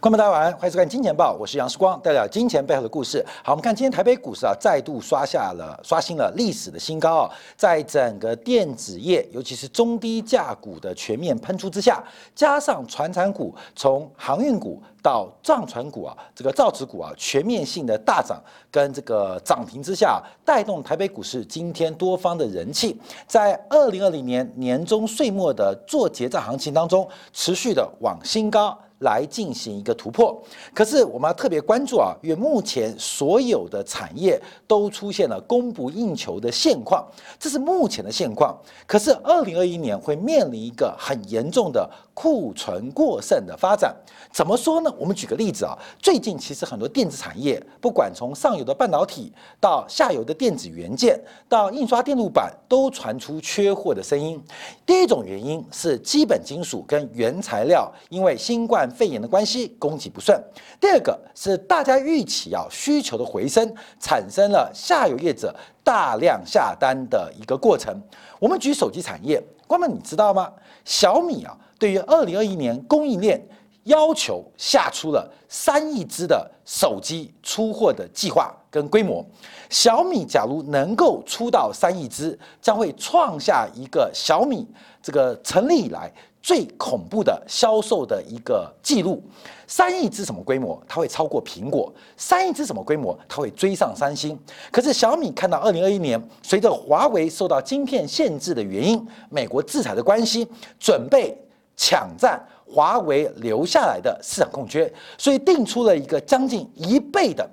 [0.00, 3.24] 观众大家晚安，欢迎收看《金钱报》，我是杨世光，带来金钱背后的故事。
[3.42, 12.00] 好，我们看今天台北股市啊，再度刷下了刷新了历史的新高啊，在整个电子业，尤其是中低价股的全面喷出之下，
[12.32, 18.40] 加上传产股从航运股到藏船股啊，这个造纸股啊，全面性的大涨
[18.70, 28.78] 跟这个涨停之下，带动台北股市今天多方的人气，在二零二零年年中岁末的做结账行情当中，持续的往新高。
[29.00, 30.42] 来进行一个突破，
[30.74, 37.06] 可是我们要特别关注啊，因为目前所有的产业都出现了供不应求的现况，
[37.38, 38.56] 这是目前的现况。
[38.86, 41.88] 可是二零二一年会面临一个很严重的
[42.18, 43.94] 库存过剩的发展。
[44.32, 44.92] 怎么说呢？
[44.98, 51.16] 我们举个例子啊，最近其实很多电子产业，不管从上游的半导体到下游的电子元件，
[51.48, 54.42] 到印刷电路板，都传出缺货的声音。
[54.84, 58.88] 第一种原因是基本金属跟原材料，因为新冠。
[58.88, 60.42] 肺炎的关系，供给不顺。
[60.80, 67.94] 第二个是大家预期啊需求的回升，产生了下游业者大量下单的一个过程。
[68.40, 70.50] 我们举手机产业，哥们你知道吗？
[70.86, 73.40] 小米啊， 对于二零二一年供应链
[73.84, 79.24] 要求下出了三亿只的手机出货的计划跟规模。
[79.70, 84.66] 小米假如能够出到三亿只，将会创下一个小米
[85.02, 86.12] 这个成立以来。
[86.40, 89.22] 最恐怖的销售的一个记录，
[89.66, 90.80] 三亿只什么规模？
[90.88, 91.92] 它会超过苹果。
[92.16, 93.18] 三亿只什么规模？
[93.28, 94.38] 它会追上三星。
[94.70, 100.46] 可是小米看到二零二一年，随着华为受到晶片限制的原因，美国制裁的关系，
[100.78, 101.36] 准备
[101.78, 107.48] 抢占华为留下来的市场空缺，所以定出了一个将近一倍的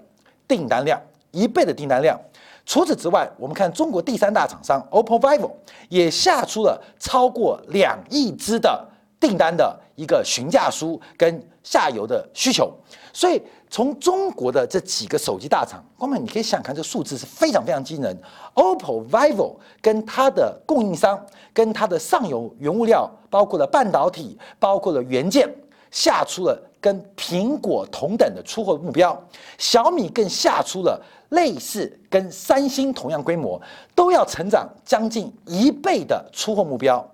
[0.47, 0.99] 订单量，
[1.31, 2.19] 一倍的订单量。
[2.65, 5.51] 除此之外，我们看中国第三大厂商 OPPO、vivo
[5.87, 8.83] 也下出了超过两亿只的
[9.19, 12.73] 订单的一个询价书跟下游的需求。
[13.13, 13.39] 所以
[13.75, 18.17] 从中国的这几个手机大厂，光们你可以想看，这数字是非常非常惊人。
[18.53, 21.21] OPPO、vivo 跟它的供应商
[21.53, 25.53] 跟它的上游原物料，包括了半导体，包括了元件，
[25.91, 29.21] 下出了跟苹果同等的出货目标。
[29.57, 30.97] 小米更下出了。
[31.29, 33.59] 类似跟三星同样规模，
[33.93, 37.05] 都要成长将近一倍的出货目标，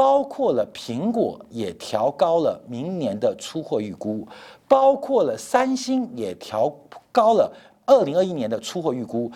[0.00, 4.26] 包括了苹果也调高了明年的出货预估，
[4.66, 6.74] 包括了三星也调
[7.12, 7.52] 高了
[7.84, 9.30] 二零二一年的出货预估。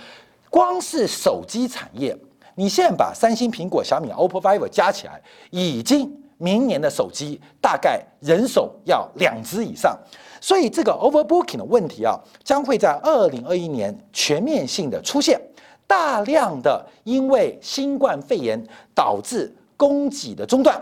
[0.49, 2.17] 光是手机产业，
[2.55, 5.21] 你现在把三星、苹果、小米、OPPO、vivo 加起来，
[5.51, 6.11] 已经。
[6.39, 9.97] 明年的手机大概人手要两只以上，
[10.41, 15.41] 所以这个 overbooking 的问题啊，将会在二零二一年全面性的出现，
[15.87, 18.61] 大量的因为新冠肺炎
[18.93, 20.81] 导致供给的中断，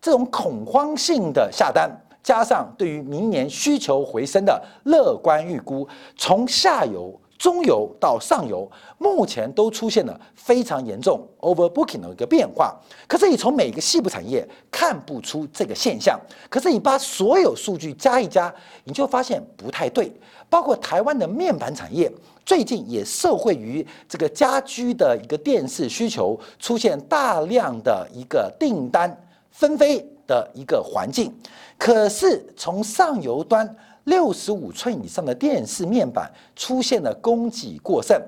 [0.00, 1.90] 这种恐慌性的下单，
[2.22, 7.20] 加上对于明年需求回升的乐观预估，从下游。
[7.36, 12.74] 中游到上游，目前都出现了非常严重 overbooking 的一个变化。
[13.06, 16.18] 可是你从每个细部产业看不出这个现象。
[16.48, 20.12] 可是你把所有数据加一加，你就发现不太对。
[20.48, 22.10] 包括台湾的面板产业，
[22.46, 29.10] 最近也受惠于这个家居的一个电视需求，出现大量的一个订单
[29.50, 31.34] 纷飞的一个环境。
[31.76, 33.68] 可是从上游端，
[34.04, 38.20] 六十五寸以上的电视面板出现了供给过剩，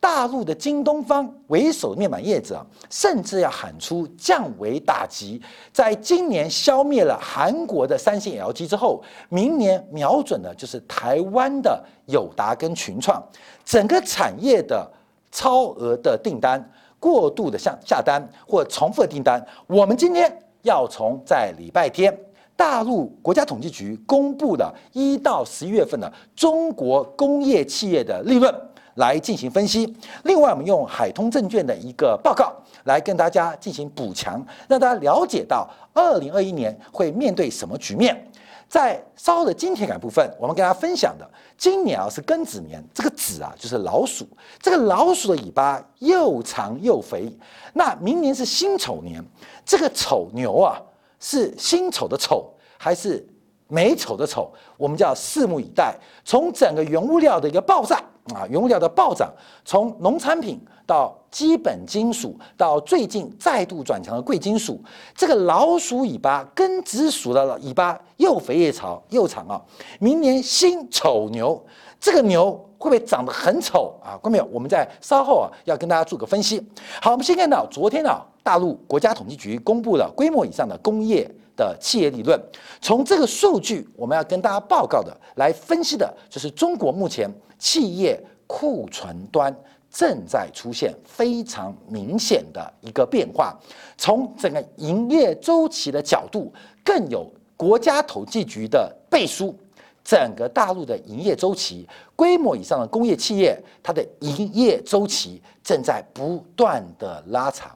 [0.00, 5.40] 大陆的京东方为首的面板业者甚至要喊出降维打击，
[5.72, 13.22] 在今年消灭了韩国的三星、LG 之后，明年瞄准的就是台湾的友达跟群创，
[13.64, 14.86] 整个产业的
[15.30, 16.62] 超额的订单、
[16.98, 20.30] 过度的下下单或重复的订单，我们今天
[20.62, 22.14] 要从在礼拜天。
[22.56, 28.54] 大陆国家统计局公布的一到十一月份的中国工业企业的利润
[28.94, 29.92] 来进行分析。
[30.22, 32.52] 另外，我们用海通证券的一个报告
[32.84, 38.30] 来跟大家进行补强，让大家了解到二零二一年会面对什么局面。
[38.68, 41.28] 在稍后的金铁杆部分，我们跟大家分享的，
[41.58, 44.26] 今年啊是庚子年，这个子啊就是老鼠，
[44.60, 47.30] 这个老鼠的尾巴又长又肥。
[47.72, 49.22] 那明年是辛丑年，
[49.66, 50.80] 这个丑牛啊。
[51.24, 53.26] 是辛丑的丑还是
[53.66, 54.52] 美丑的丑？
[54.76, 55.96] 我们叫拭目以待。
[56.22, 57.96] 从整个原物料的一个爆炸
[58.34, 59.32] 啊，原物料的暴涨，
[59.64, 64.78] 从农产品到基本金属，到最近再度转强的贵金属，
[65.16, 69.58] 这个老鼠尾巴跟紫薯的尾巴又肥又长又长啊！
[69.98, 71.58] 明年辛丑牛，
[72.04, 74.12] 这个牛会不会长得很丑啊？
[74.20, 76.62] 观众朋友，我们在稍后啊要跟大家做个分析。
[77.00, 78.22] 好，我们先看到昨天啊。
[78.42, 82.38] 大陆国家统计局公布了规模以上的工业的企业利润。
[82.82, 87.26] 从这个数据，我们要跟大家报告的，来分析的就是中国目前
[87.58, 89.50] 企业库存端
[89.90, 93.58] 正在出现非常明显的一个变化。
[93.96, 96.52] 从整个营业周期的角度，
[96.84, 99.58] 更有国家统计局的背书。
[100.04, 107.74] 整个大陆的营业周期，规模以上的工业企业，它的营业周期正在不断的拉长。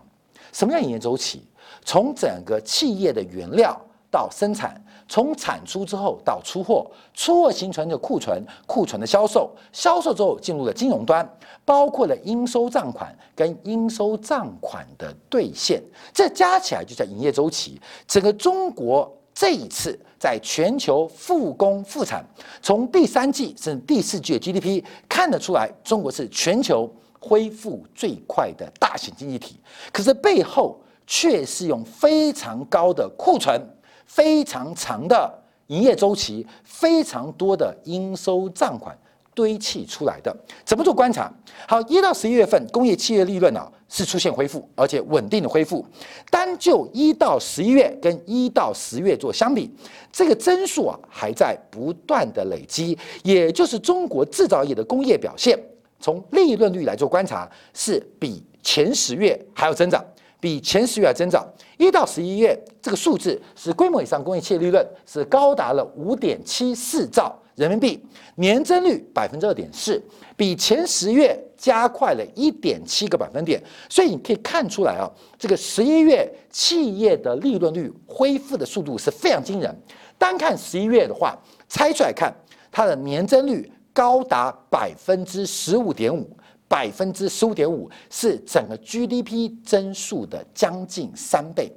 [0.53, 1.43] 什么叫营业周期？
[1.85, 3.75] 从整个企业的原料
[4.11, 4.79] 到生产，
[5.09, 11.27] 从产出之后到出货，出货形成的库存，库存的销售，销售之后进入了金融端，
[11.65, 15.83] 包括了应收账款跟应收账款的兑现，
[16.13, 17.81] 这加起来就叫营业周期。
[18.07, 19.11] 整个中国。
[19.39, 22.27] 这一次，在全球复工复产，
[22.61, 29.61] 从第三季甚至第四季的 GDP 看得出来，中国是全球恢复最快的大型经济体。
[29.93, 30.77] 可是背后
[31.07, 33.65] 却是用非常高的库存、
[34.07, 35.33] 非常长的
[35.69, 38.99] 营业周期、非常多的应收账款。
[39.39, 41.33] 堆砌出来的，怎么做观察？
[41.69, 45.87] 好，一到十一月份，工业企业利润呢是出现恢复，而且稳定的恢复。
[46.29, 49.73] 单就一到十一月跟一到十月做相比，
[50.11, 55.57] 这个增速啊还在不断的累积，也就是中国制造业的工业表现，
[56.01, 60.05] 从利润率来做观察，是比前十月还要增长，
[60.41, 61.47] 比前十月要增长。
[61.77, 67.41] 一到十一月这个数字是规模以上工业企业利润是高达了五点七四兆。
[67.59, 68.01] 人民币
[68.37, 70.01] 年增率百分之二点四，
[70.37, 73.61] 比前十月加快了一点七个百分点，
[73.91, 79.77] 所以你可以看出来啊，这个十一月企业的利润率恢复的速度是非常惊人。
[80.17, 81.37] 单看十一月的话，
[81.69, 82.33] 拆出来看，
[82.71, 86.31] 它的年增率高达百分之十五点五，
[86.69, 91.73] 百分之十五点五是整个 GDP 增速的将近三倍。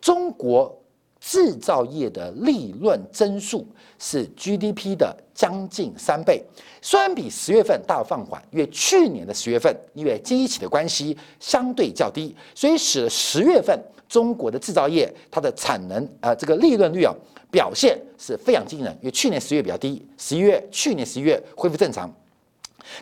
[0.00, 0.74] 中国。
[1.28, 3.66] 制造业的利润增速
[3.98, 6.40] 是 GDP 的将近三倍，
[6.80, 13.76] 虽然比十月份大放缓，因为去年的十月份因为经济起的关系相对较低，所以使得十月份
[14.08, 17.12] 中国的制造业它的产能啊这个利润率啊
[17.50, 22.08] 表现是非常惊人，因为去年十月比较低，十一月去年十一月恢复正常。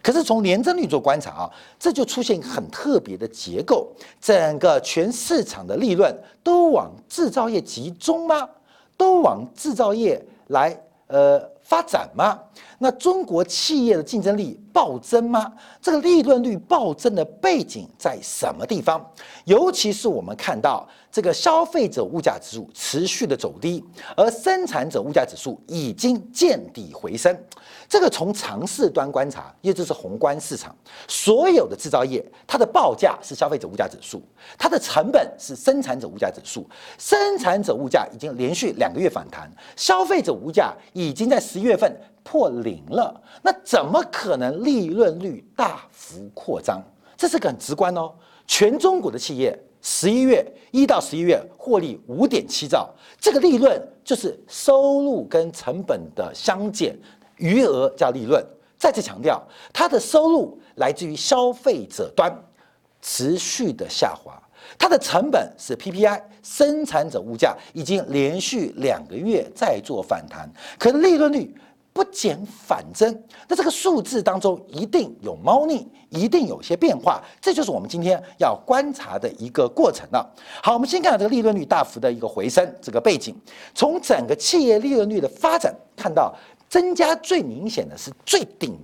[0.03, 3.89] 可是从年增率做观察啊，这就出现很特别的结构，
[4.21, 8.49] 整个全市场的利润都往制造业集中吗？
[8.97, 10.77] 都往制造业来
[11.09, 12.39] 呃发展吗？
[12.79, 15.53] 那中国企业的竞争力暴增吗？
[15.81, 19.05] 这个利润率暴增的背景在什么地方？
[19.45, 20.89] 尤其是我们看到。
[21.15, 23.85] 这个消费者物价指数持续的走低，
[24.17, 27.33] 而生产者物价指数已经见底回升。
[27.89, 30.75] 这个从长势端观察，也就是宏观市场，
[31.07, 34.21] 所有的制造业它的报价是消费者物价指数，
[34.59, 36.69] 它的成本是生产者物价指数。
[36.99, 43.23] 生产者物价已经连续两个月反弹，消费者物价已经在十一月份破零了。
[43.41, 46.83] 那怎么可能利润率大幅扩张？
[47.17, 48.13] 这是个很直观哦。
[48.45, 49.57] 全中国的企业。
[49.81, 56.99] 十一月一到十一月获利五点七兆，这个利润就是收入跟成本的相减，
[57.37, 58.45] 余额叫利润。
[58.79, 59.41] 再次强调，
[59.73, 62.35] 它的收入来自于消费者端
[63.01, 64.43] 持续的下滑，
[64.79, 71.55] 它的成本是 PPI 生产者物价已经连续两个月在做反弹，可利润率。
[71.95, 80.29] 不减反增，那这个数字当中一定有猫腻，一定有些变化，这就是我们今天要观察的一个过程了。
[80.61, 83.33] 好，我们先看这个利润率大幅的一个回升，这个背景，
[83.77, 86.35] 从整个企业利润率的发展看到，
[86.69, 88.77] 增加最明显的是最顶、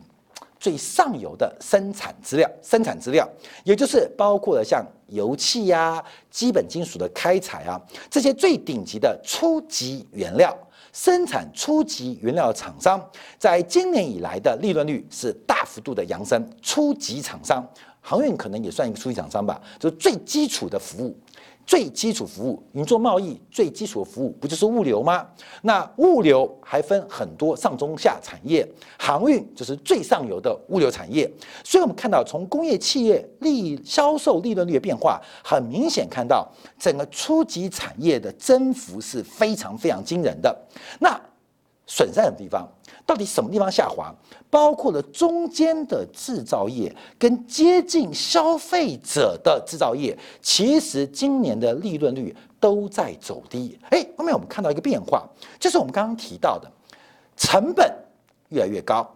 [0.61, 3.27] 最上游的生产资料，生产资料，
[3.65, 10.57] 也就是包括了像油气呀、基本金属的开采啊这些最顶级的初级原料。
[10.93, 13.01] 生产初级原料厂商，
[13.39, 16.45] 在今年以来的利润率是大幅度的扬升。
[16.61, 17.65] 初级厂商，
[18.01, 21.17] 航运可能也算一个初级厂商吧，就是最基础的服务。
[21.71, 25.25] 最基础服务，你做贸易最基础的服务不就是物流吗？
[25.63, 31.31] 那物流还分很多上中下产业，航运就是最上游的物流产业。
[31.63, 40.53] 所以我们看到从工业企业利销售利润率的变化，很明显看到整个初级产业的增幅是非常非常惊人的。
[40.99, 41.17] 那
[41.91, 42.69] 损在什么地方？
[43.05, 44.15] 到底什么地方下滑？
[44.49, 53.77] 包括了中间的制造业跟接近消费者的制造业，其实今年的利润率都在走低。
[53.91, 55.29] 哎，后面我们看到一个变化，
[55.59, 56.71] 就是我们刚刚提到的，
[57.37, 57.93] 成本
[58.51, 59.13] 越来越高，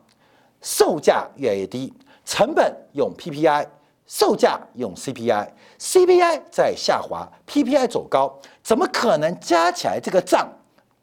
[0.61, 1.95] 售价越来越低。
[2.25, 3.69] 成本用 PPI，
[4.09, 10.49] 售价用 CPI，CPI 在下滑，PPI 走高，怎么可能加起来这个账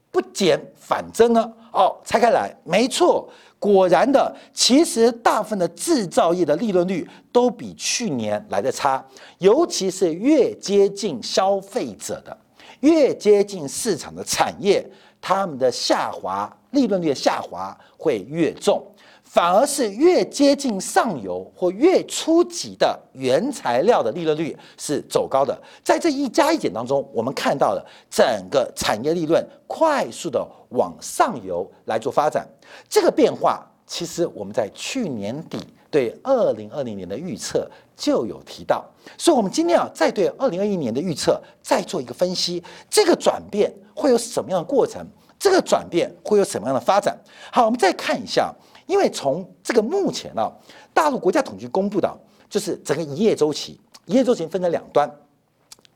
[0.10, 1.54] 不减反增呢？
[1.72, 9.04] 哦，拆开来，没错，果然的，其实大部分的制造业的利润率都比去年来的差，
[9.38, 12.38] 尤其是越接近消费者的，
[12.82, 14.86] 越接近市场的产业，
[15.22, 18.86] 他们的下滑利润率的下滑会越重。
[19.32, 32.46] 反而是越接近上游或越初级的原材料的利润率是走高的，在这一加一减当中，我们看到了整个产业利润快速的往上游来做发展。
[32.90, 35.58] 这个变化，其实我们在去年底
[35.90, 38.84] 对二零二零年的预测就有提到，
[39.18, 45.08] 所以我们今天啊，再对二零二一年的预测再做一个分析，这个转变会有什么样的过程？
[45.40, 47.18] 这个转变会有什么样的发展？
[47.50, 48.54] 好，我们再看一下。
[48.92, 50.52] 因为从这个目前啊，
[50.94, 52.14] 大陆国家统计公布的，
[52.50, 55.10] 就是整个一业周期，一业周期分成两端，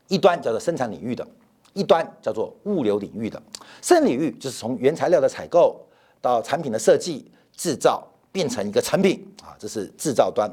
[0.08, 1.26] 一端叫做生产领域的，
[1.74, 3.40] 一端叫做物流领域的。
[3.82, 5.78] 生产领域就是从原材料的采购
[6.22, 10.50] 到产品的设计、制造，变成一个成品啊，这是制造端。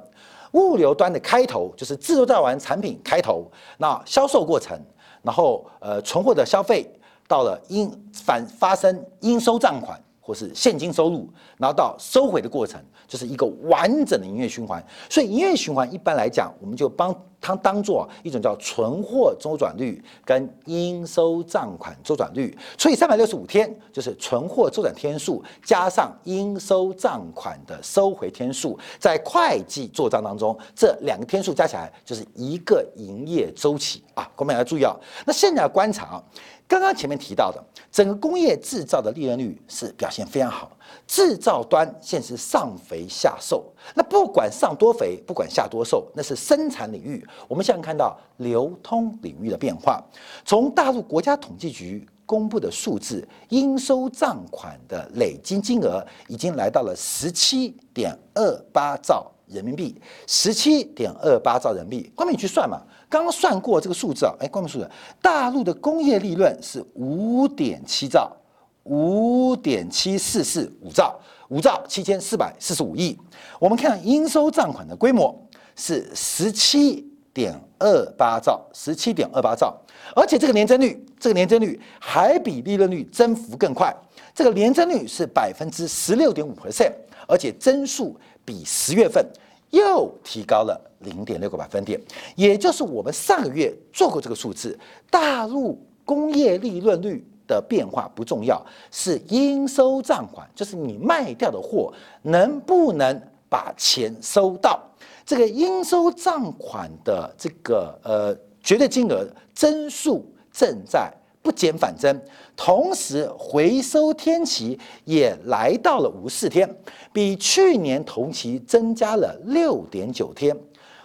[0.52, 4.78] 物流端的开头就是制造完产品开头，那销售过程，
[5.22, 6.86] 然后呃存货的消费
[7.26, 9.98] 到了应反发生应收账款。
[10.26, 14.82] 或是现金收入，然后到收回的过程，就是一个完整的营业循环。
[15.10, 17.14] 所以营业循环一般来讲，我们就帮
[17.44, 34.26] 它当做一种叫存货周转率跟应收账款周转率，除以三百六十五天，就是存货周转天数加上应收账款的收回天数，在会计做账当中，这两个天数加起来就是一个营业周期啊。
[34.38, 34.96] 我们要注意啊，
[35.26, 36.24] 那现在观察啊。
[36.66, 40.72] 刚刚前面提到的，整个工业制造的利润率是表现非常好，
[41.08, 43.66] 制造端现是上肥下瘦。
[43.96, 47.26] 那不管上多肥，不管下多瘦，那是生产领域。
[47.48, 50.04] 我们现在看到流通领域的变化，
[50.46, 62.12] 从大陆国家统计局公布的数字，应收账款的累计金额已经来到了十七点二八兆人民币，十七点二八兆人民币。
[62.16, 62.82] 光明你去算嘛。
[63.10, 64.90] 刚算过这个数字啊，哎，关键数字，
[65.22, 68.36] 大陆的工业利润是五点七兆，
[68.84, 73.18] 五点七四四五兆，五兆七千四百四十五亿。
[73.60, 75.34] 我们看应收账款的规模
[75.76, 79.76] 是十七点二八兆，十七点二八兆，
[80.16, 83.96] 而且这个年增率，这个年增率还比利润率增幅更快，
[84.34, 86.92] 这个年增率是百分之十六点五 percent，
[87.28, 89.26] 而且增速比十月份。
[89.72, 92.00] 又提高了零点六个百分点，
[92.36, 94.78] 也就是我们上个月做过这个数字。
[95.10, 104.82] 大陆工业利润率的变化不重要，是应收账款，就是你卖掉的货能不能把钱收到。
[105.26, 111.12] 这个应收账款的这个呃绝对金额增速正在。
[111.44, 112.22] 不减反增，
[112.56, 116.74] 同时回收天期也来到了五四天，
[117.12, 120.58] 比去年同期增加了六点九天。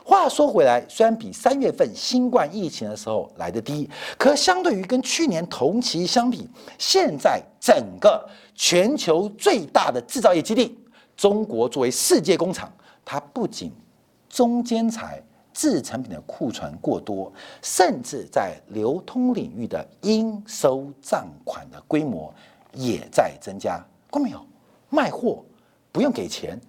[0.08, 3.86] 话说回来，虽然比三月份新冠疫情的时候来的低，
[4.16, 6.48] 可相对于跟去年同期相比，
[6.78, 10.78] 现在整个全球最大的制造业基地——
[11.14, 12.72] 中国作为世界工厂，
[13.04, 13.70] 它不仅
[14.30, 15.22] 中间材。
[15.54, 22.32] 制成品的库存过多，甚至在流通领域的应收账款的规模
[22.74, 23.84] 也在增加。
[24.08, 24.40] 看到没有？
[24.88, 25.44] 卖货
[25.90, 26.60] 不用给钱，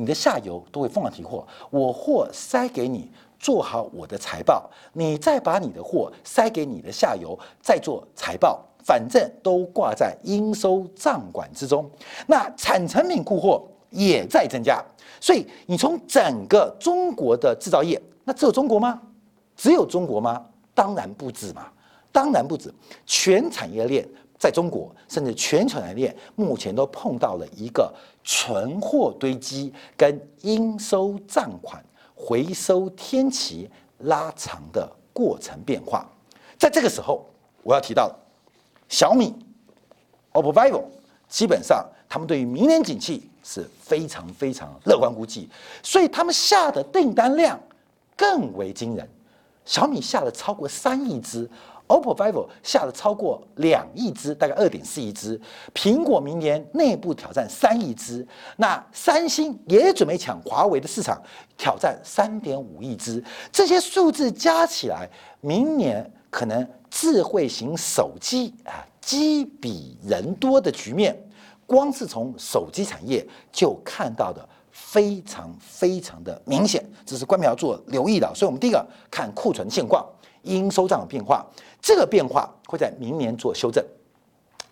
[0.00, 1.46] 你的下游都会疯狂提货。
[1.68, 3.06] 我货塞给你，
[3.38, 11.88] 做好我的财报，你再把你的货塞给你的下游，再做财报，反正都挂在应收账款之中。
[12.26, 14.82] 那产成品库货也在增加，
[15.20, 18.00] 所以你从整个中国的制造业。
[18.24, 19.02] 那只有中国吗？
[19.54, 20.42] 只有中国吗？
[20.72, 21.66] 当然不止嘛，
[22.10, 22.72] 当然不止。
[23.04, 27.92] 全产业链在中国，甚至全产业链目前都碰到了一个
[28.24, 31.84] 存货堆积跟应收账款
[32.14, 36.08] 回收天期拉长的过程变化。
[36.58, 37.26] 在这个时候，
[37.62, 38.14] 我要提到
[38.88, 39.34] 小米、
[40.32, 40.84] OPPO、vivo，
[41.28, 45.48] 基本上他们对于明年景气是非常非常乐观估计，
[45.82, 47.58] 所以他们下的订单量。
[48.16, 49.08] 更为惊人，
[49.64, 51.48] 小米下了超过三亿只
[51.90, 55.38] ，OPPO、vivo 下了超过两亿只，大概二点四亿只。
[55.74, 61.20] 苹果明年内部挑战三亿只，那三星也准备抢华为的市场，
[61.58, 63.22] 挑战三点五亿只。
[63.50, 65.08] 这些数字加起来，
[65.40, 71.20] 明年可能智慧型手机啊，机比人多的局面，
[71.66, 78.32] 光是从手机产业就看到的非常非常的明显，这是官媒要做留意的。
[78.34, 80.04] 所以，我们第一个看库存现况、
[80.42, 81.44] 应收账的变化，
[81.80, 83.84] 这个变化会在明年做修正，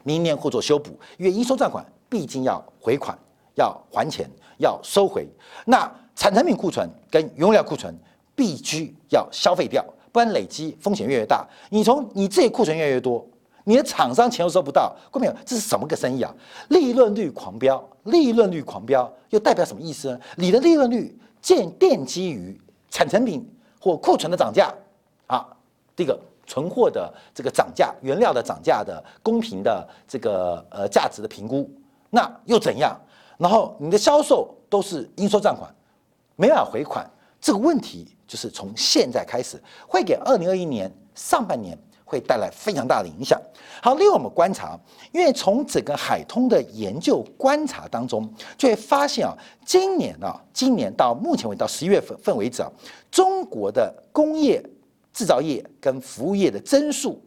[0.03, 3.17] 明年会做修补，因为应收账款毕竟要回款、
[3.55, 5.27] 要还钱、要收回。
[5.65, 7.95] 那产成品库存跟原料库存
[8.35, 11.47] 必须要消费掉，不然累积风险越来越大。
[11.71, 13.27] 你从你自己库存越来越多。
[13.65, 16.35] 你的厂商钱又收不到，各位朋友，这是什么个生意啊？
[16.71, 20.19] 利润率狂飙，利润率狂飙，又代表什么意思呢？
[20.37, 23.47] 你的利润率建奠基于产成品
[23.79, 24.73] 或库存的涨价
[25.27, 25.47] 啊，
[25.95, 31.71] 第一个存货的这个涨价，原料的涨价的公平的这个呃价值的评估，
[32.11, 32.99] 那又怎样？
[33.37, 35.73] 然后你的销售都是应收账款，
[36.35, 37.09] 没办法回款，
[37.41, 41.79] 这个问题就是从现在开始会给二零二一年上半年。
[42.11, 43.39] 会带来非常大的影响。
[43.83, 44.81] 好，另外我们观察，
[45.13, 48.27] 因为从整个海通的研究观察当中，
[48.57, 49.37] 就会发现啊，
[49.67, 52.73] 今年啊，今年到目前为止到十一月份份为止啊，
[53.11, 54.59] 中国的工业
[55.19, 57.21] 制造业跟服务业的增速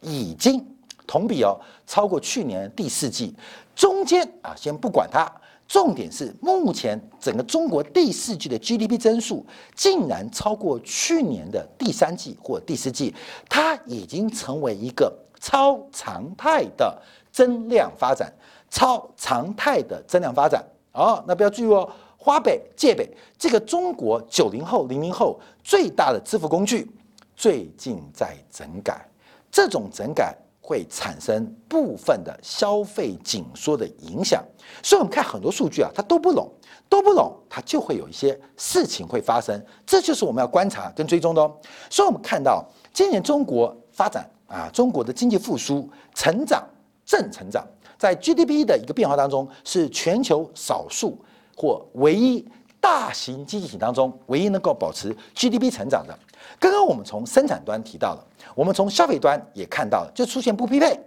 [0.00, 0.64] 已经
[1.04, 3.34] 同比哦超过去年第四季。
[3.74, 5.28] 中间啊，先不管它。
[5.66, 13.12] 重点是，目前整个中国第四季的 GDP 增速竟然超过去年的第三季或第四季，
[13.48, 16.96] 它已经成为一个超常态的
[17.32, 18.32] 增量发展，
[18.70, 20.64] 超常态的增量发展。
[20.92, 26.88] 哦，那不要注意哦，花呗、借呗，这个中国九零后、零零后最大的支付工具，
[27.36, 29.06] 最近在整改，
[29.50, 30.36] 这种整改。
[30.66, 34.42] 会产生部分的消费紧缩的影响，
[34.82, 36.50] 所以我们看很多数据啊，它都不拢，
[36.88, 41.54] 都不拢，它就会有一些事情会发生，这就是我们要观察跟追踪的哦。
[41.90, 42.64] 所以我们看到
[42.94, 46.66] 今年中国发展啊，中国的经济复苏、成长
[47.04, 47.62] 正成长，
[47.98, 51.22] 在 GDP 的一个变化当中，是全球少数
[51.54, 52.42] 或唯一
[52.80, 56.18] 大型经济体当中唯一能够保持 GDP 成长的。
[56.64, 60.98] 刚刚我们从生产端提到了，我们从消费端也看到了，就出现不匹配。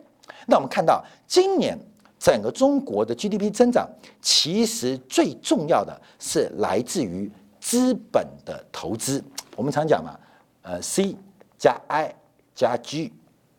[0.45, 1.75] 那我们看到今年
[2.19, 3.89] 整个中国的 GDP 增长，
[4.21, 9.23] 其实最重要的是来自于资本的投资。
[9.55, 10.15] 我们常讲嘛，
[10.61, 11.15] 呃，C
[11.57, 12.13] 加 I
[12.53, 13.11] 加 G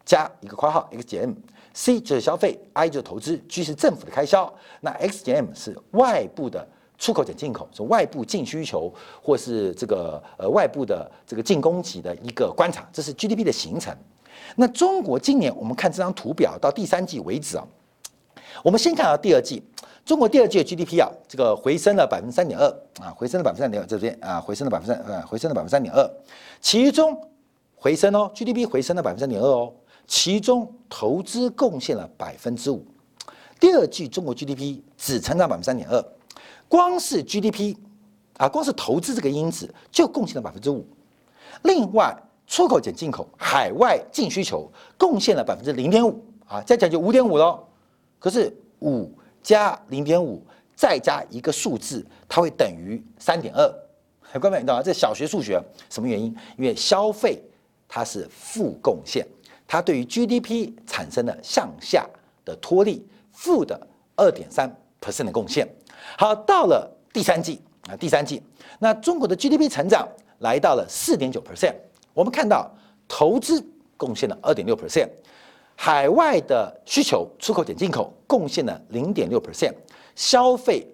[0.04, 6.64] 加一个括号 X 减 M，C 就是消费，I 就是投资，G 是政府的开销，那 X 减 M 是外部的。
[6.98, 13.96] 出口减进口是外部净需求，或是这个呃外部的这个净供给的一个观察，这是 GDP 的形成。
[14.56, 17.66] 那中国今年我们看这张图表到第三季为止啊，
[18.64, 19.62] 我们先看到第二季，
[20.04, 22.66] 中国第二季的 GDP 啊，这个回升了百分之三点二
[23.00, 26.10] 啊，回升了百分之三点二这边啊，回升了百分之三呃，回升了百分之三点二，
[26.60, 27.16] 其中
[27.76, 29.72] 回升哦，GDP 回升了百分之三点二哦，
[30.06, 32.84] 其中投资贡献了百分之五，
[33.60, 36.04] 第二季中国 GDP 只成长百分之三点二。
[36.68, 37.76] 光是 GDP
[38.36, 40.86] 啊，光是投资这个因子就贡献了百分之五。
[41.62, 47.66] 另外，出口减进口，海外净需求贡献了百分之零点五啊，再讲就五点五喽。
[48.18, 49.10] 可是五
[49.42, 50.42] 加零点五
[50.76, 54.38] 再加一个数字，它会等于三点二。
[54.38, 54.82] 各位你知道吗？
[54.82, 56.26] 这小学数学，什么原因？
[56.58, 57.42] 因为消费
[57.88, 59.26] 它是负贡献，
[59.66, 62.06] 它对于 GDP 产生了向下
[62.44, 65.66] 的脱力，负的二点三 percent 的贡献。
[66.16, 68.42] 好，到了第三季啊，第三季，
[68.78, 71.74] 那中国的 GDP 成长来到了四点九 percent。
[72.14, 72.68] 我们看到
[73.06, 73.64] 投资
[73.96, 75.08] 贡献了二点六 percent，
[75.76, 79.72] 海外的需求出口减进口贡献了零点六 percent，
[80.16, 80.86] 消费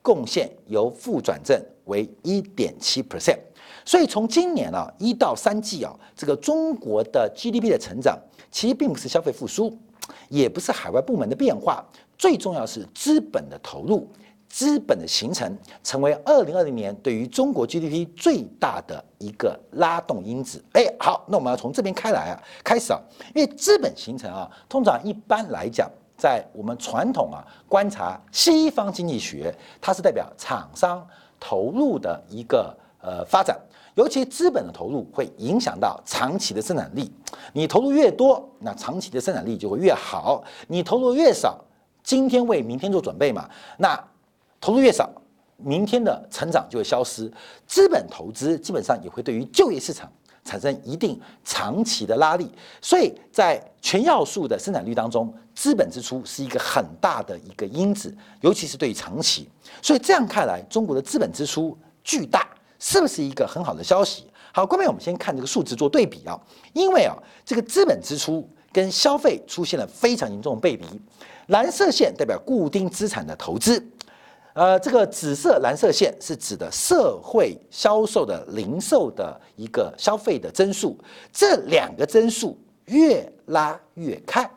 [0.00, 3.38] 贡献由负转正为一点七 percent。
[3.84, 8.18] 所以从今年啊一到三季啊，这个中国的 GDP 的成长
[8.50, 9.76] 其实并不是消费复苏，
[10.28, 11.84] 也不是海外部门的变化，
[12.18, 14.08] 最重要是资本的投入。
[14.52, 15.50] 资本的形成
[15.82, 20.62] 成为二零二零年对于中国 GDP 最大的一个拉动因子。
[20.74, 23.00] 哎，好，那我们要从这边开来啊，开始啊，
[23.34, 31.02] 因为资本形成啊，通常一般来讲，在我们传统啊观察西方经济学，它是代表厂商
[31.40, 33.58] 投入的一个呃发展，
[33.94, 37.10] 尤其资本的投入会影响到长期的生产力。
[37.54, 41.58] 你投入越多，那长期的生产力就会越好；你投入越少，
[42.02, 43.98] 今天为明天做准备嘛，那。
[44.62, 45.10] 投入越少，
[45.56, 47.30] 明天的成长就会消失。
[47.66, 50.10] 资本投资基本上也会对于就业市场
[50.44, 52.48] 产生一定长期的拉力。
[52.80, 59.48] 所以在全要素的生产率当中，资本支出是一个很大的一个因子，尤其是对于长期。
[59.82, 62.48] 所以这样看来，中国的资本支出巨大，
[62.78, 64.28] 是不是一个很好的消息？
[64.52, 66.40] 好，各位，我们先看这个数字做对比啊，
[66.72, 70.86] 因为啊，这个资本支出跟消费出现了非常严重的背离。
[71.48, 73.84] 蓝色线代表固定资产的投资。
[74.54, 80.98] 呃，这个紫色、蓝色线是指的社会销售的零售的一个消费的增速，
[81.32, 84.50] 这两个增速越拉越开，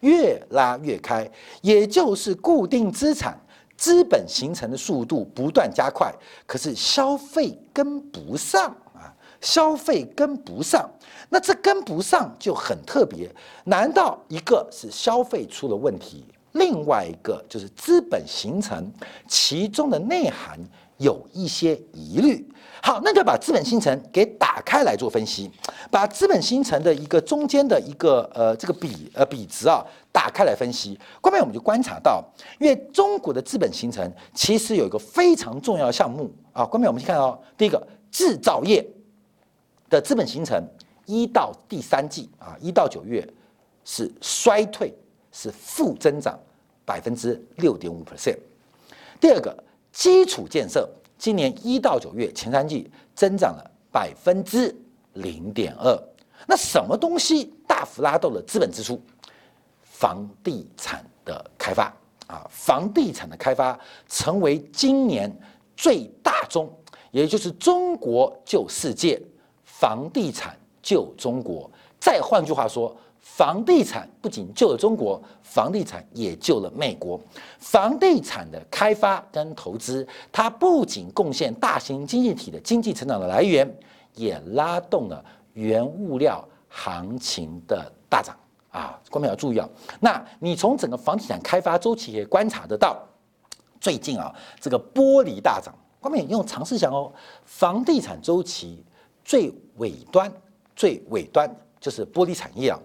[0.00, 1.30] 越拉越开，
[1.62, 3.40] 也就是固定资产
[3.74, 6.12] 资本形成的速度不断加快，
[6.46, 9.08] 可是消费跟不上啊，
[9.40, 10.86] 消费跟不上，
[11.30, 16.26] 那这跟不上就很特别，难道一个是消费出了问题？
[16.52, 18.90] 另外一个就是资本形成，
[19.26, 20.58] 其中的内涵
[20.98, 22.46] 有一些疑虑。
[22.82, 25.48] 好，那就把资本形成给打开来做分析，
[25.88, 30.98] 把资本形成的一个中间的一个呃这个比呃比值啊打开来分析。
[31.22, 32.24] 后面我们就观察到，
[32.58, 36.64] 因为中国的资本形成其实有一个非常重要的项目啊。
[36.66, 38.84] 后面我们去看到第一个制造业
[39.88, 40.60] 的资本形成，
[41.06, 43.26] 一到第三季啊一到九月
[43.84, 44.92] 是衰退。
[45.32, 46.38] 是负增长
[46.84, 48.36] 百分之六点五 percent。
[49.18, 49.56] 第二个，
[49.90, 54.74] 基础建设今年一到九月前三季增长了百分之
[55.14, 55.98] 零点二。
[56.46, 59.00] 那什么东西大幅拉动了资本支出？
[59.82, 61.84] 房地产的开发
[62.26, 65.34] 啊，房地产的开发成为今年
[65.76, 66.70] 最大宗，
[67.10, 69.20] 也就是中国救世界，
[69.64, 71.70] 房地产救中国。
[71.98, 72.94] 再换句话说。
[73.22, 77.18] 房地产不仅救了中国，房地产也救了美国。
[77.58, 83.72] 房地产的开发跟投资，它不仅贡献大型经济体的经济成长的来源，
[84.14, 88.36] 也拉动了原物料行情的大涨
[88.70, 88.98] 啊！
[89.08, 89.68] 观众要注意啊，
[90.00, 93.00] 那你从整个房地产开发周期也观察得到，
[93.80, 95.72] 最近啊，这个玻璃大涨。
[96.00, 97.12] 观众用尝试想哦，
[97.44, 98.84] 房地产周期
[99.24, 100.30] 最尾端、
[100.74, 101.48] 最尾端
[101.80, 102.78] 就是玻璃产业啊。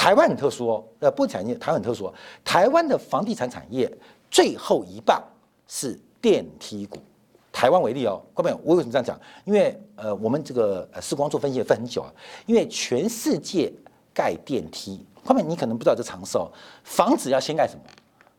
[0.00, 2.10] 台湾很特殊哦，呃，不产业台湾很特殊。
[2.42, 3.86] 台湾的房地产产业
[4.30, 5.22] 最后一棒
[5.68, 6.96] 是电梯股。
[7.52, 9.20] 台湾为例哦，各位，我为什么这样讲？
[9.44, 12.10] 因为呃，我们这个呃，时光做分析也分很久啊。
[12.46, 13.70] 因为全世界
[14.14, 16.50] 盖电梯，各位你可能不知道这常识哦。
[16.82, 17.82] 房子要先盖什么？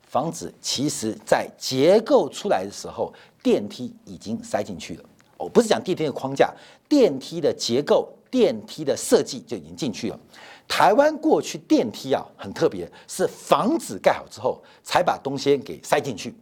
[0.08, 5.04] 房子其实在结构出来的时候，电梯已经塞进去了。
[5.38, 6.52] 哦，不是讲电梯的框架，
[6.90, 10.20] 电梯的结构、电梯的设计就已经进去了。
[10.68, 16.34] 台湾过去电梯啊很特别，是房子盖好之后才把东西给塞进去。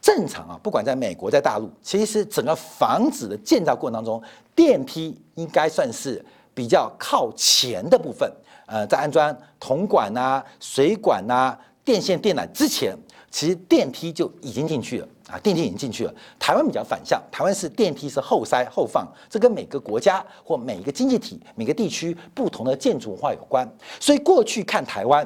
[0.00, 4.22] 正常啊，不管在美国在大陆，其实整个房子的建造过程当中，
[4.54, 8.30] 电梯应该算是比较靠前的部分。
[8.66, 12.96] 呃，在安装铜管呐、水管呐、电线电缆之前。
[13.30, 16.12] 其实电梯就已经进去了啊，电梯已经进去了。
[16.38, 23.68] 台湾比较反向，台湾是电梯是后塞后放，这跟每个国家或每一个经济体、每个地区不同的建筑文化有关。
[24.00, 25.24] 所以过去看台湾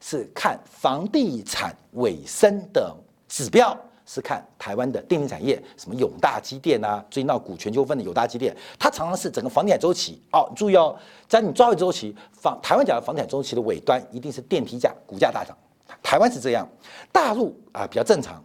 [0.00, 2.94] 是看房地产尾声的
[3.26, 10.46] 指标，是看台湾的电力产业，什么永大机电啊，最近闹股权纠纷的永大机电，它常常是整个房地产周期哦。
[10.54, 10.94] 注意哦，
[11.26, 15.56] 在你抓位周期，房台湾讲的房地产周期的尾端一定是电梯价股价大涨。
[16.02, 16.68] 台湾是这样，
[17.12, 18.42] 大陆啊比较正常。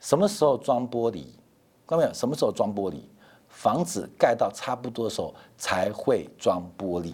[0.00, 1.24] 什么时候装玻璃？
[1.86, 2.12] 看到没有？
[2.14, 3.00] 什么时候装玻璃？
[3.48, 7.12] 房子盖到差不多的时候才会装玻璃。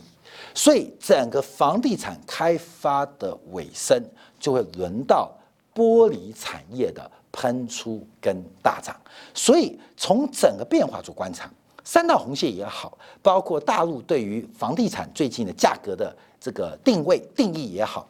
[0.52, 4.02] 所以整个房地产开发的尾声，
[4.38, 5.32] 就会轮到
[5.74, 8.94] 玻璃产业的喷出跟大涨。
[9.32, 11.48] 所以从整个变化做观察，
[11.84, 18.06] 三道红线也好，包括大陆对于房地产最近的价格的这个定位定义也好。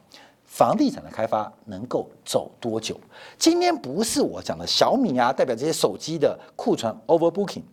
[0.55, 2.97] 房地产的开发能够走多久？
[3.37, 7.63] 今天不是我讲的小米啊，代表这些手机的库存 overbooking，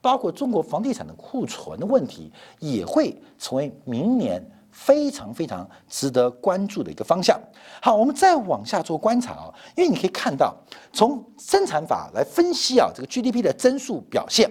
[0.00, 7.38] 包括中国房地产的库存的问题，也会成为明年非常非常值得关注的一个方向。
[7.82, 10.56] 好，我们再往下做观察啊，因为你可以看到，
[10.94, 14.50] 从生产法来分析啊，这个 GDP 的增速表现。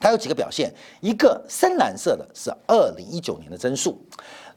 [0.00, 3.98] 它有几个表现，一个深蓝色的是二零一九年的增速，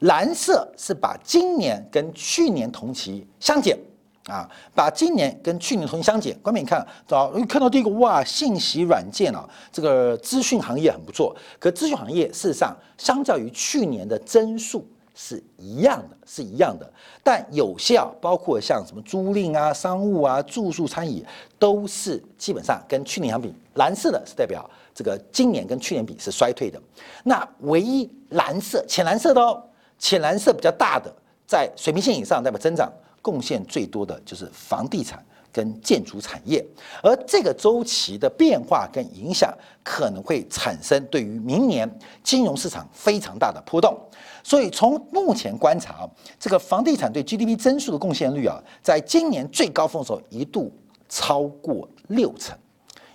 [0.00, 3.78] 蓝色是把今年跟去年同期相减
[4.26, 6.36] 啊，把今年跟去年同期相减。
[6.42, 16.86] 关明，你看，找看到第一个哇，信息软件啊，这个资讯行业很不错，可资讯行业事实上相较于去年的增速是一样的，是一样的，
[17.22, 21.24] 但有些啊，包括像什么租赁啊、商务啊、住宿、餐饮，
[21.58, 24.68] 都是基本上跟去年相比，蓝色的是代表。
[24.98, 26.82] 这个今年跟去年比是衰退的，
[27.22, 29.62] 那唯一蓝色、浅蓝色的哦，
[29.96, 31.08] 浅蓝色比较大的，
[31.46, 36.66] 在水平线以上代表增长，贡献最多的就是房地产跟建筑产业，
[37.00, 41.88] 而这个周期的变化跟影响可能会产生对于明年
[42.24, 43.96] 金融市场非常大的波动，
[44.42, 50.72] 所以从目前观察，这个房地产对 GDP 增速的贡献率啊，在今年最高峰的时候一度
[51.08, 52.58] 超过六成，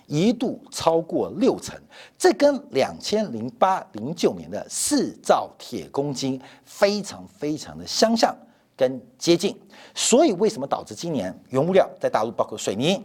[0.06, 1.74] 一度超过六成，
[2.18, 8.36] 这跟两千零八零九年的四兆铁公斤非常非常的相像
[8.76, 9.58] 跟接近。
[9.94, 13.02] 所以为什么导致今年原物料在大陆包括水泥、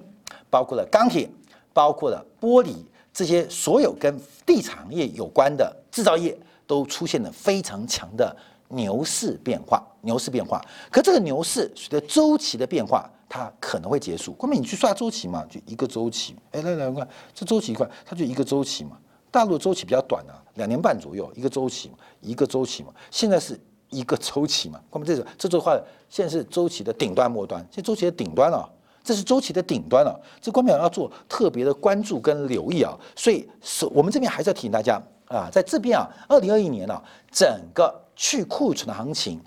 [0.49, 1.29] 包括了钢铁、
[1.73, 2.75] 包括了玻璃
[3.13, 8.35] 这些所有跟地产业有关的制造业都出现了非常强的
[8.69, 9.85] 牛市变化？
[10.01, 13.09] 牛市变化，可这个牛市随着周期的变化。
[13.29, 14.33] 它可能会结束。
[14.33, 16.35] 关键你去算周期嘛，就一个周期。
[16.51, 18.97] 哎，来来看，这周期一块，它就一个周期嘛。
[19.29, 22.91] 大陆周期比较短啊，两年半左右，一个周期，一个周期嘛。
[23.11, 23.57] 现在是
[23.91, 24.81] 一个周期嘛。
[24.89, 28.67] 关键这个这句话，现在是周期的顶端末端，现在周期的顶端了，
[29.03, 30.19] 这是周期的顶端了。
[30.41, 32.97] 这关键要做特别的关注跟留意啊。
[33.15, 36.99] 所以是我们这边还是要提醒大家啊，在这边啊，二零二一年呢，
[37.31, 39.39] 整个去库存的行情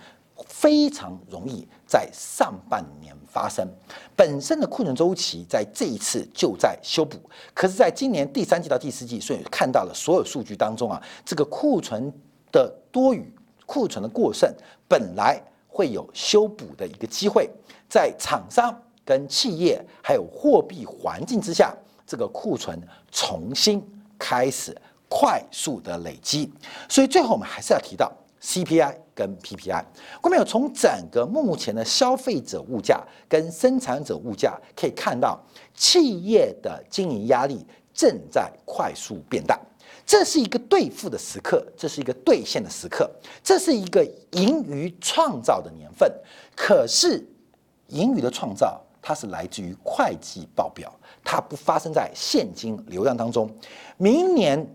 [0.46, 3.12] 非常容易在上半年。
[3.32, 3.66] 发生
[4.14, 7.18] 本身的库存周期在这一次就在修补，
[7.54, 12.12] 可是，在今年第三季到第四季，所以看到了所有数据当中啊，这个库存
[12.52, 14.54] 的多余、库存的过剩，
[14.86, 17.48] 本来会有修补的一个机会，
[17.88, 21.74] 在厂商跟企业还有货币环境之下，
[22.06, 22.78] 这个库存
[23.10, 23.82] 重新
[24.18, 24.76] 开始
[25.08, 26.52] 快速的累积，
[26.86, 28.12] 所以最后我们还是要提到。
[28.42, 29.84] CPI 跟 PPI，
[30.20, 35.40] 我们有从整个目前的消费者物价跟生产者物价可以看到，
[35.74, 39.58] 企业的经营压力正在快速变大。
[40.04, 43.08] 这是一个兑付的时刻，这是一个兑现的时刻，
[43.44, 46.12] 这是一个盈余创造的年份。
[46.56, 47.24] 可是，
[47.86, 53.48] 盈余的创造它是来自于会计报表，它不发生在现金流量当中。
[53.96, 54.66] 明年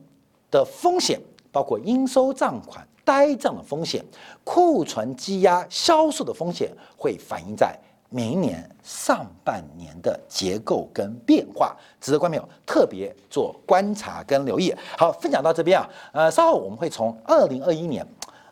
[0.49, 1.19] 的风险
[1.58, 2.88] 包括应收账款。
[3.04, 4.06] 呆账的风险、
[4.43, 7.74] 库存积压、销售的风险，会反映在
[8.10, 14.76] 明年上半年的结构跟变化，值得观众朋友特别做观察跟留意。
[14.98, 18.06] 好，分享到这边啊，呃，稍后我们会从二零二一年、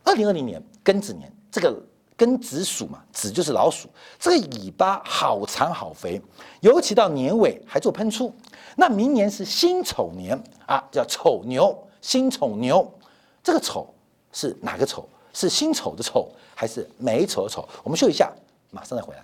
[0.05, 1.77] 二零二零年庚子年，这个
[2.17, 6.21] 庚子鼠嘛，子就是老鼠，这个尾巴好长好肥，
[6.61, 8.33] 尤其到年尾还做喷出。
[8.77, 12.89] 那明年是辛丑年啊，叫丑牛，辛丑牛，
[13.45, 13.87] 这个丑。
[14.37, 15.07] 是哪个丑？
[15.31, 17.65] 是新丑的丑，还是美丑的丑？
[17.83, 18.29] 我们秀一下，
[18.69, 19.23] 马上再回来。